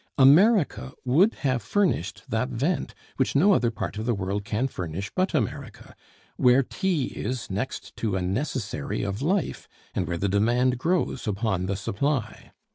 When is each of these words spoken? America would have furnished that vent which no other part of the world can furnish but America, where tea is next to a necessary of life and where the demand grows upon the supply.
America 0.17 0.93
would 1.05 1.35
have 1.45 1.61
furnished 1.61 2.23
that 2.27 2.49
vent 2.49 2.95
which 3.17 3.35
no 3.35 3.53
other 3.53 3.69
part 3.69 3.99
of 3.99 4.07
the 4.07 4.15
world 4.15 4.43
can 4.43 4.67
furnish 4.67 5.11
but 5.13 5.35
America, 5.35 5.95
where 6.37 6.63
tea 6.63 7.03
is 7.09 7.51
next 7.51 7.95
to 7.95 8.15
a 8.15 8.21
necessary 8.23 9.03
of 9.03 9.21
life 9.21 9.67
and 9.93 10.07
where 10.07 10.17
the 10.17 10.27
demand 10.27 10.79
grows 10.79 11.27
upon 11.27 11.67
the 11.67 11.75
supply. 11.75 12.51